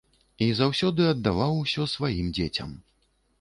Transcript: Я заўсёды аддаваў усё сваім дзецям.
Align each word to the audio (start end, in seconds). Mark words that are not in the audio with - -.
Я 0.43 0.45
заўсёды 0.59 1.05
аддаваў 1.09 1.53
усё 1.65 1.87
сваім 1.93 2.33
дзецям. 2.39 2.73